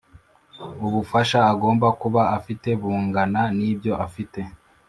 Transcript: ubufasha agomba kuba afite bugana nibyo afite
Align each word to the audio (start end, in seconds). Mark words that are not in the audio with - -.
ubufasha 0.87 1.39
agomba 1.51 1.87
kuba 2.01 2.21
afite 2.37 2.69
bugana 2.81 3.41
nibyo 3.57 3.93
afite 4.05 4.39